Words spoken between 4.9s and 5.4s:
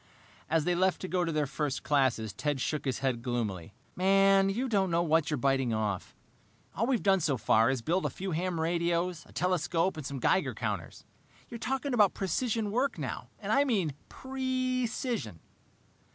what you're